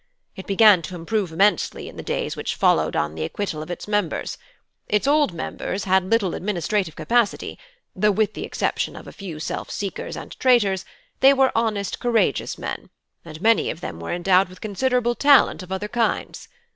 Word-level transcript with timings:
It 0.35 0.47
began 0.47 0.81
to 0.81 0.95
improve 0.95 1.31
immensely 1.31 1.87
in 1.87 1.95
the 1.95 2.01
days 2.01 2.35
which 2.35 2.55
followed 2.55 2.95
on 2.95 3.13
the 3.13 3.21
acquittal 3.23 3.61
of 3.61 3.69
its 3.69 3.87
members. 3.87 4.35
Its 4.87 5.05
old 5.05 5.31
members 5.31 5.83
had 5.83 6.09
little 6.09 6.33
administrative 6.33 6.95
capacity, 6.95 7.59
though 7.95 8.09
with 8.09 8.33
the 8.33 8.43
exception 8.43 8.95
of 8.95 9.05
a 9.05 9.11
few 9.11 9.39
self 9.39 9.69
seekers 9.69 10.17
and 10.17 10.39
traitors, 10.39 10.85
they 11.19 11.35
were 11.35 11.51
honest, 11.55 11.99
courageous 11.99 12.57
men, 12.57 12.89
and 13.23 13.43
many 13.43 13.69
of 13.69 13.81
them 13.81 13.99
were 13.99 14.11
endowed 14.11 14.49
with 14.49 14.59
considerable 14.59 15.13
talent 15.13 15.61
of 15.61 15.71
other 15.71 15.87
kinds. 15.87 16.47